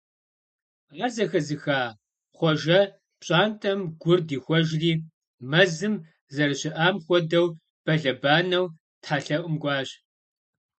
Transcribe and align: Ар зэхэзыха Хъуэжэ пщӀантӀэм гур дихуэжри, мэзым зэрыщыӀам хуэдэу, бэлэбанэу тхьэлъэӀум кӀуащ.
Ар 1.03 1.11
зэхэзыха 1.15 1.79
Хъуэжэ 2.37 2.79
пщӀантӀэм 3.19 3.79
гур 4.01 4.19
дихуэжри, 4.27 4.93
мэзым 5.49 5.93
зэрыщыӀам 6.33 6.95
хуэдэу, 7.05 7.47
бэлэбанэу 7.83 8.65
тхьэлъэӀум 9.03 9.55
кӀуащ. 9.61 9.89